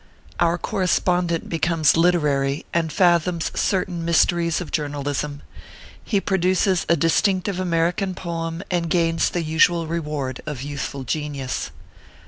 [0.39, 5.43] OUR CORRESPONDENT BECOMES LITERARY, AND FATHOMS CERTAIN MYS TERIES OF JOURNALISM.
[6.03, 11.69] HE PRODUCES A DISTINCTIVE AMERICAN POEM, AND GAINS THE USUAL REWARD OF YOUTHFUL GENIUS.